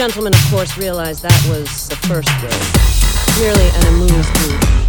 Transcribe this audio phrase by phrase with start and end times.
[0.00, 2.70] gentlemen, of course, realize that was the first wave.
[3.38, 4.80] Merely an amused bouche.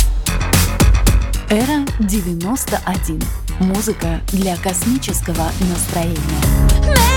[1.49, 3.21] Эра 91.
[3.59, 7.14] Музыка для космического настроения.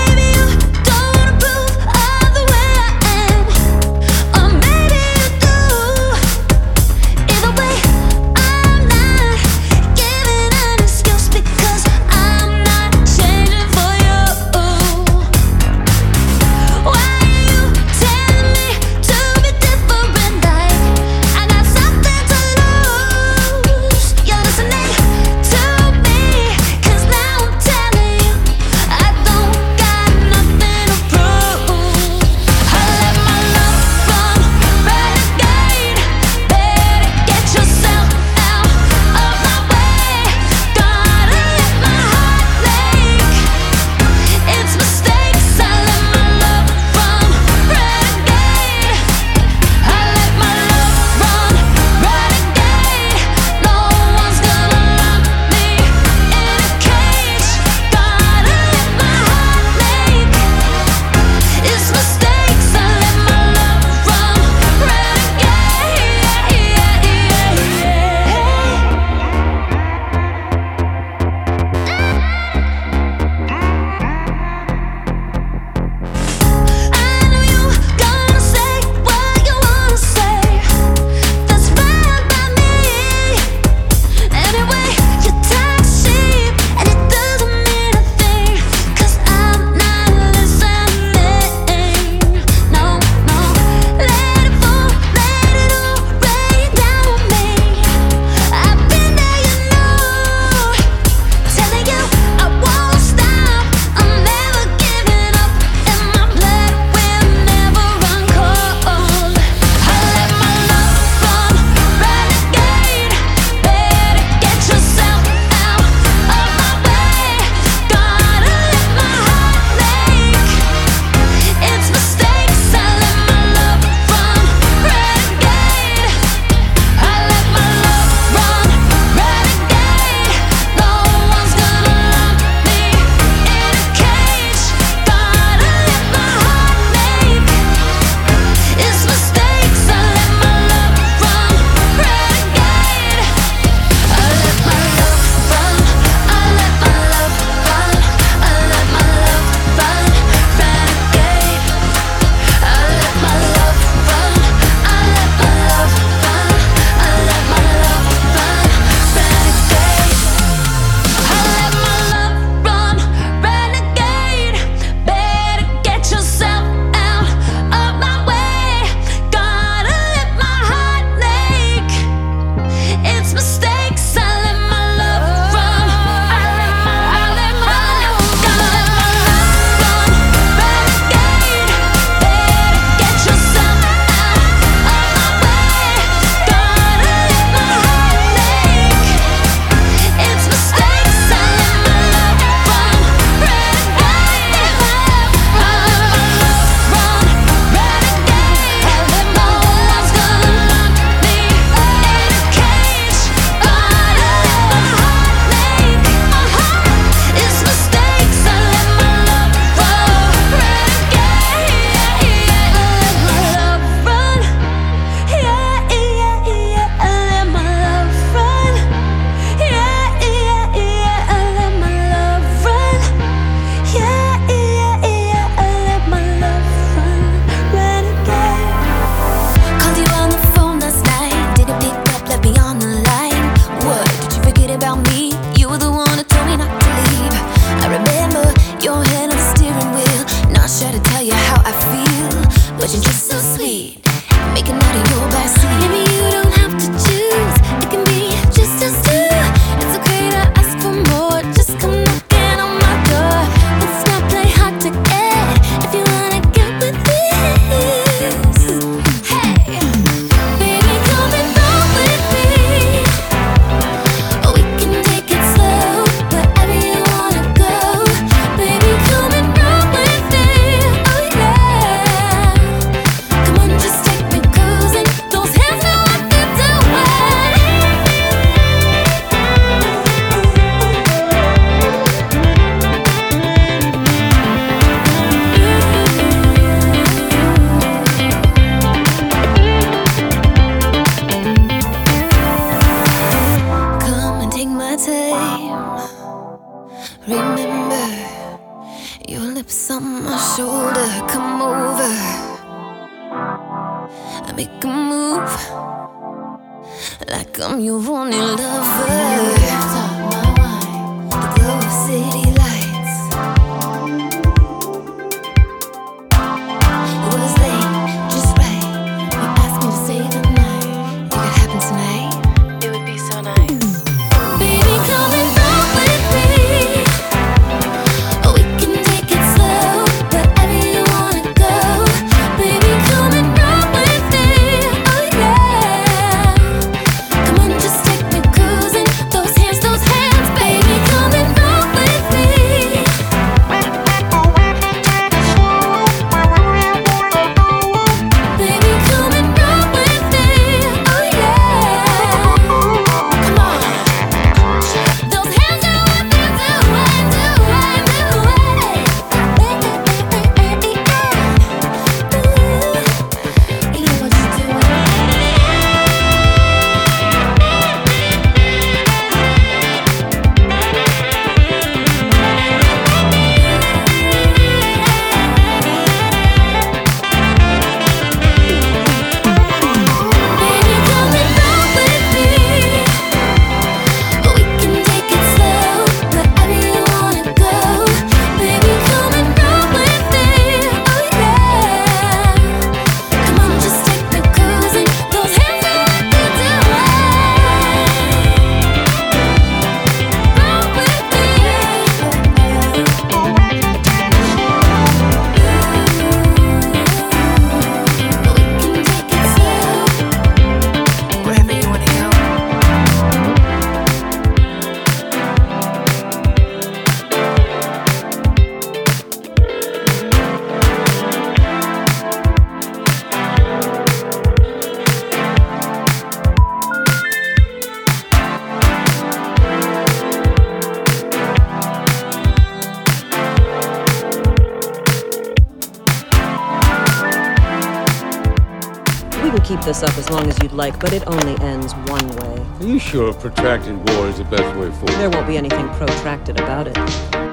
[439.78, 442.66] This up as long as you'd like, but it only ends one way.
[442.80, 445.10] Are you sure protracted war is the best way forward?
[445.10, 447.49] There won't be anything protracted about it.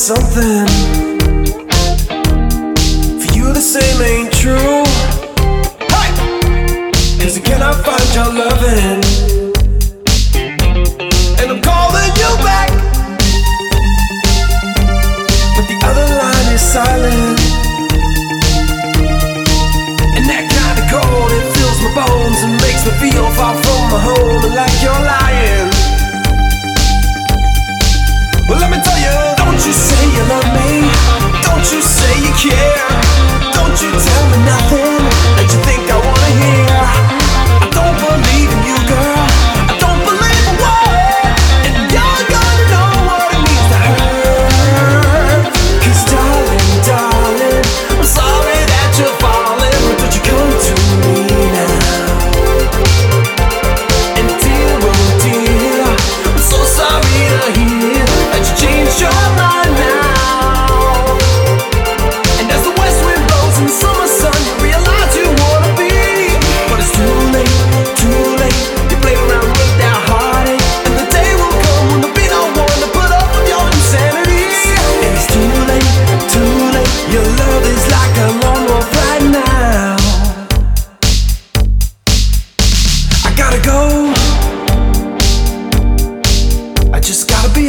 [0.00, 0.89] something.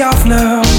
[0.01, 0.70] off now.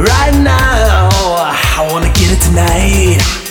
[0.00, 1.08] right now.
[1.12, 3.49] I wanna get it tonight.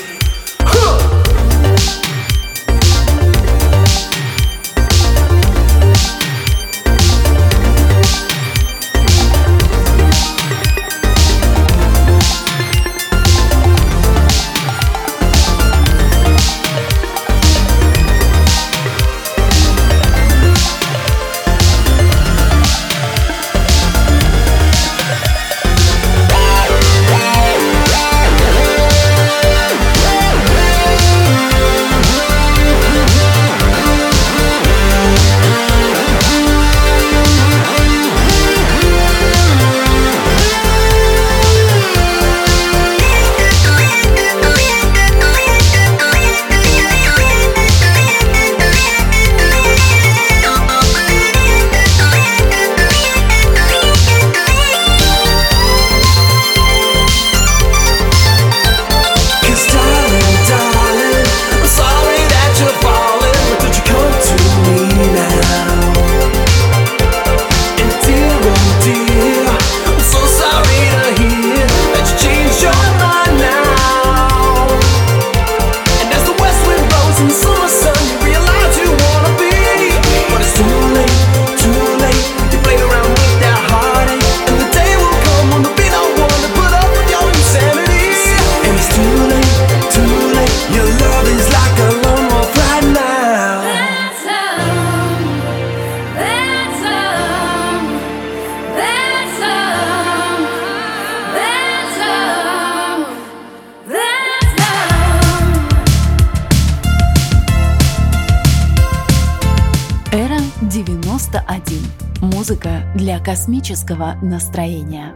[113.24, 115.14] космического настроения.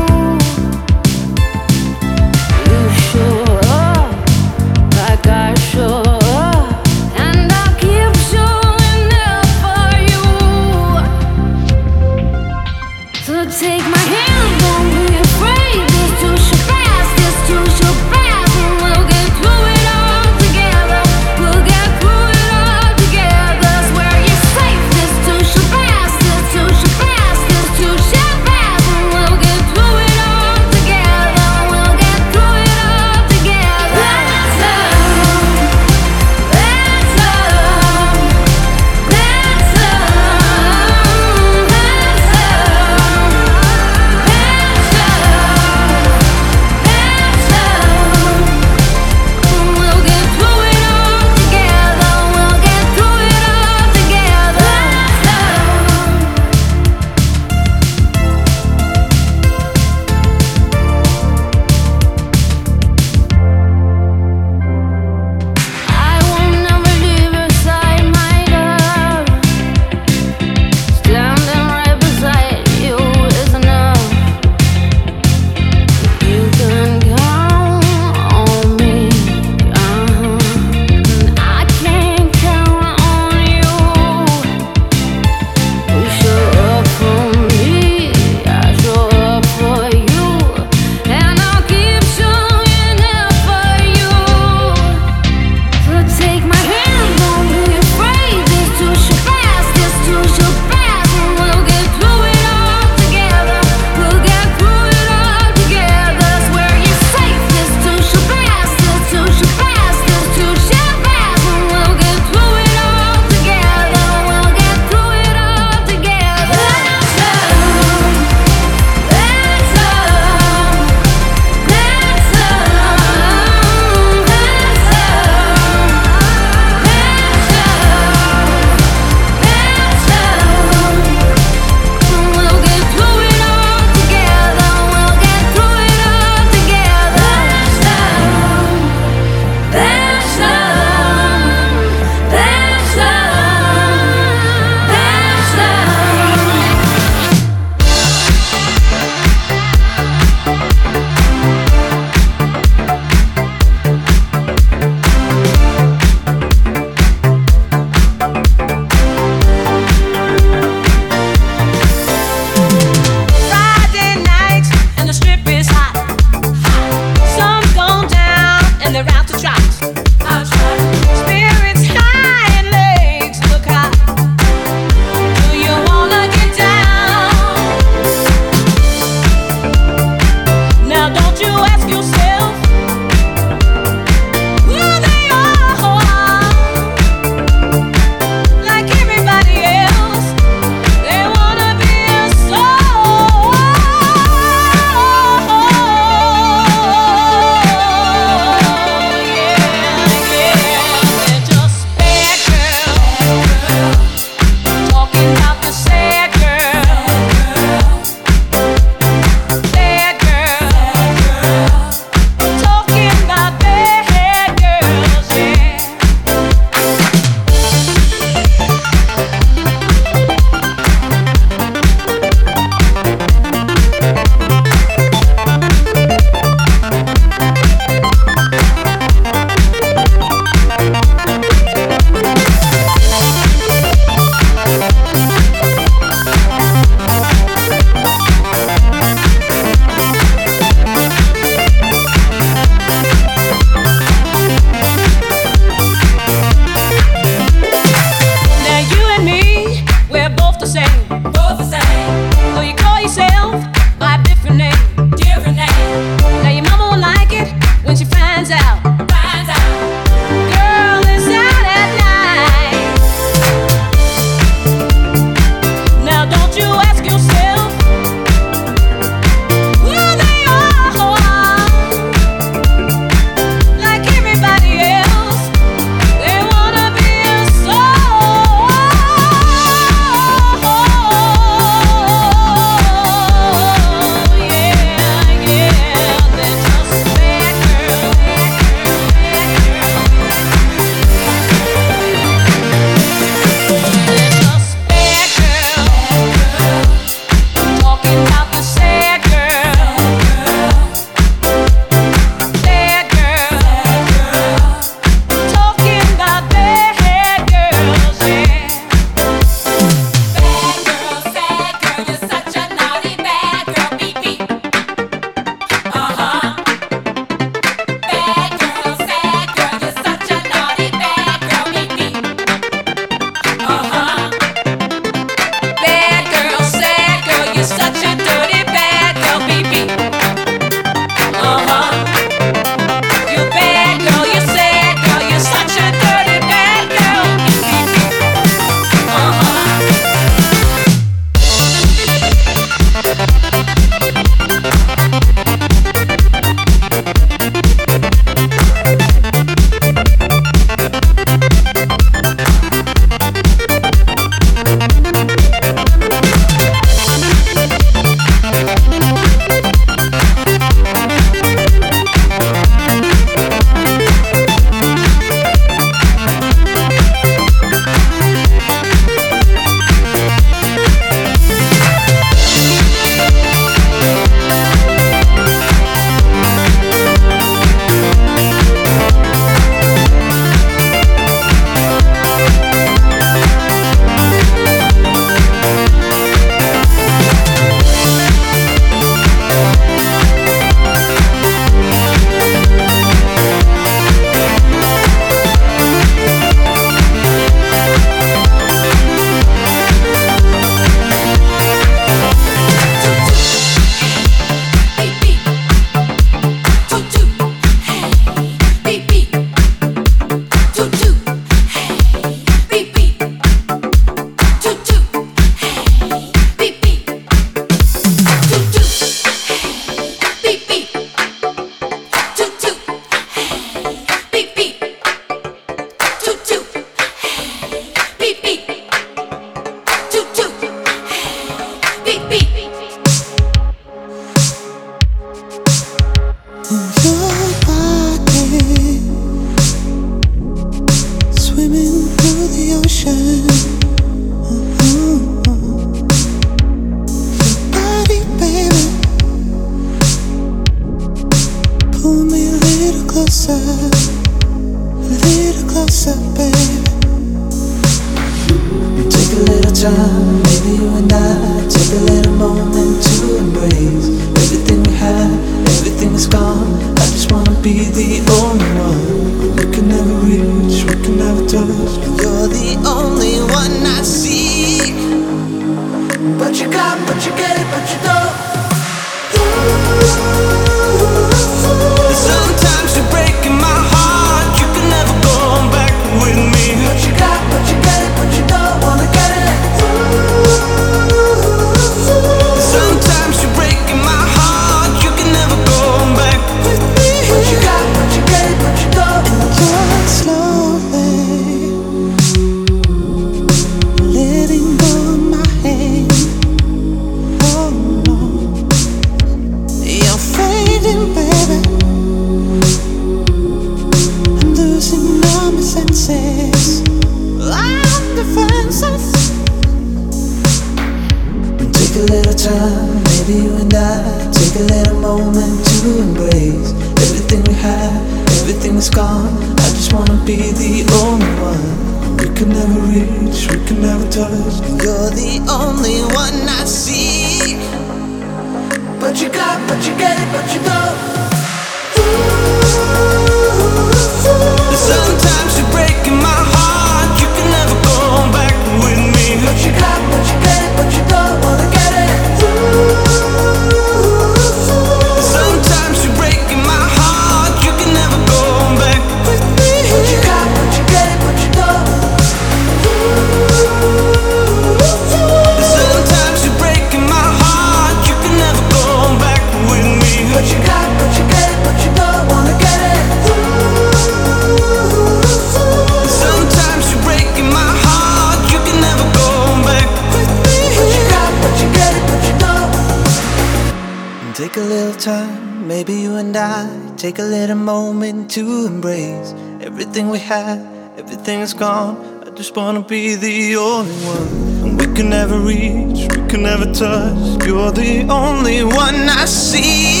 [587.06, 590.58] take a little moment to embrace everything we had,
[590.98, 591.94] Everything's gone.
[592.26, 594.28] I just wanna be the only one.
[594.64, 597.46] And we can never reach, we can never touch.
[597.46, 600.00] You're the only one I see.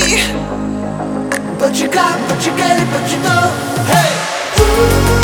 [1.60, 3.44] But you got, but you get it, but you know,
[3.92, 5.12] hey.
[5.12, 5.15] Ooh.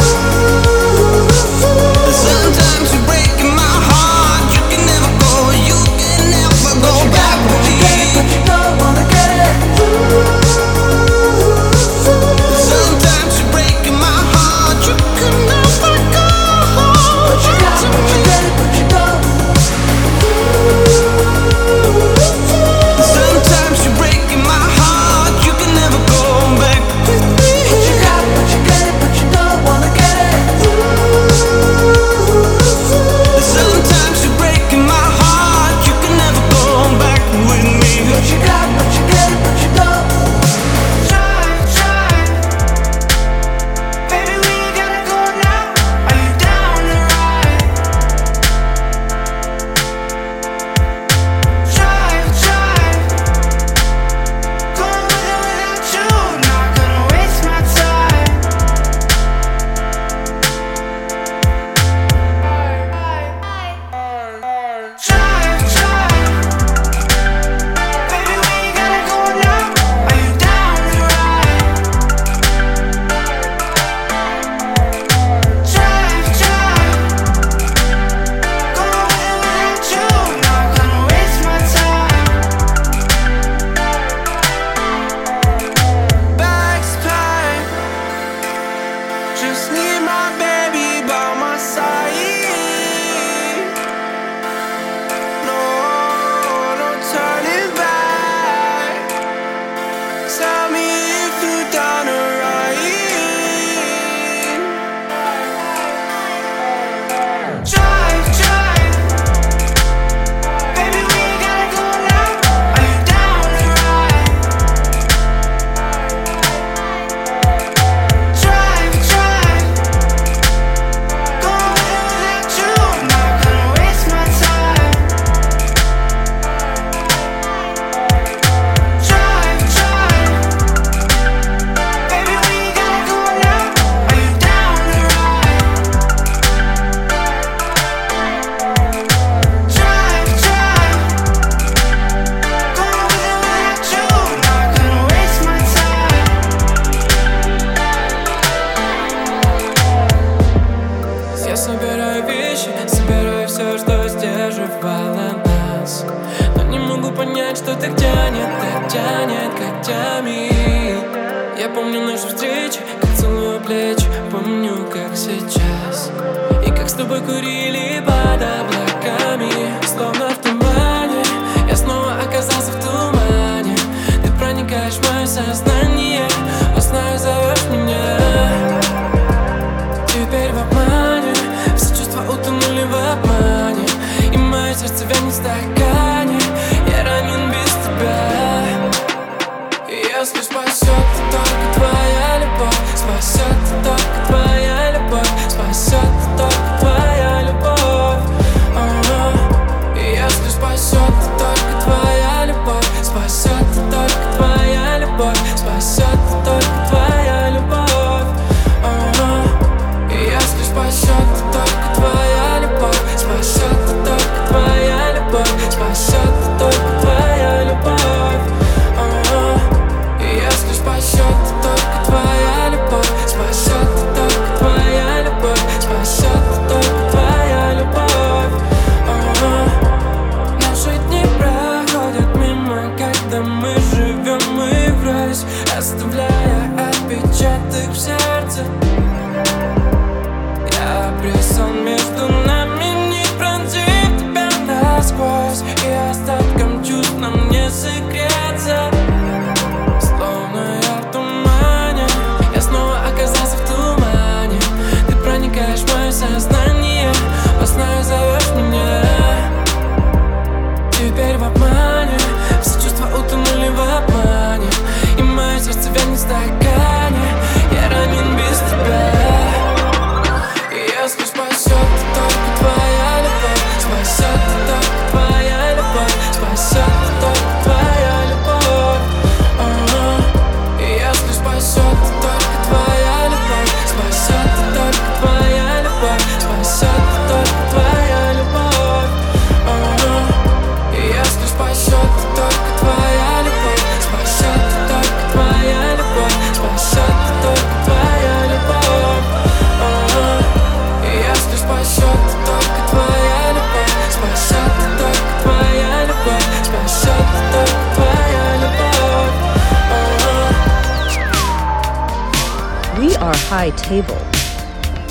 [313.33, 314.19] Are High Table.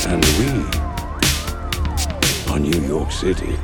[0.07, 0.51] And we
[2.51, 3.57] are New York City.